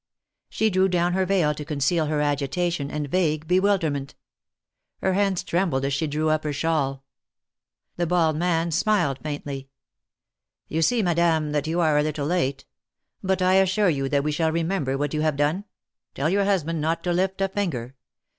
She 0.49 0.71
drew 0.71 0.87
down 0.89 1.13
her 1.13 1.27
veil 1.27 1.53
to 1.53 1.63
conceal 1.63 2.07
her 2.07 2.21
agitation 2.21 2.89
and 2.89 3.07
vague 3.07 3.47
bewilderment. 3.47 4.15
Her 4.99 5.13
hands 5.13 5.43
trembled 5.43 5.85
as 5.85 5.93
she 5.93 6.07
drew 6.07 6.29
up 6.29 6.43
her 6.43 6.51
shawl. 6.51 7.03
The 7.97 8.07
bald 8.07 8.35
man 8.35 8.71
smiled 8.71 9.19
faintly. 9.19 9.69
^'You 10.71 10.83
see, 10.83 11.03
Madame, 11.03 11.51
that 11.51 11.67
you 11.67 11.81
are 11.81 11.99
a 11.99 12.03
little 12.03 12.25
late; 12.25 12.65
but 13.21 13.43
I 13.43 13.57
assure 13.57 13.89
you 13.89 14.09
that 14.09 14.23
we 14.23 14.31
shall 14.31 14.51
remember 14.51 14.97
what 14.97 15.13
you 15.13 15.21
have 15.21 15.35
done. 15.35 15.65
Tell 16.15 16.31
your 16.31 16.45
husband 16.45 16.81
not 16.81 17.03
to 17.03 17.13
lift 17.13 17.39
a 17.39 17.47
finger. 17.47 17.93